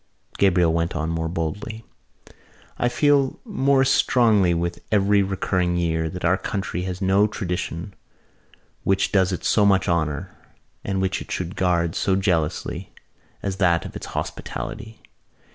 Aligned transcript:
Gabriel 0.39 0.73
went 0.73 0.95
on 0.95 1.11
more 1.11 1.27
boldly: 1.29 1.85
"I 2.79 2.89
feel 2.89 3.39
more 3.45 3.85
strongly 3.85 4.51
with 4.51 4.81
every 4.91 5.21
recurring 5.21 5.77
year 5.77 6.09
that 6.09 6.25
our 6.25 6.37
country 6.39 6.81
has 6.85 7.03
no 7.03 7.27
tradition 7.27 7.93
which 8.83 9.11
does 9.11 9.31
it 9.31 9.43
so 9.43 9.63
much 9.63 9.87
honour 9.87 10.35
and 10.83 11.01
which 11.01 11.21
it 11.21 11.29
should 11.31 11.55
guard 11.55 11.93
so 11.93 12.15
jealously 12.15 12.91
as 13.43 13.57
that 13.57 13.85
of 13.85 13.95
its 13.95 14.07
hospitality. 14.07 15.03